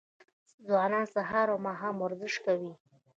ځوانان 0.65 1.05
سهار 1.15 1.47
او 1.53 1.57
ماښام 1.67 1.95
ورزش 1.99 2.33
کوي. 2.45 2.71